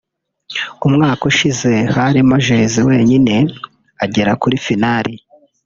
[0.87, 3.35] umwaka ushize harimo Jay wenyine
[4.03, 5.07] agera kuri final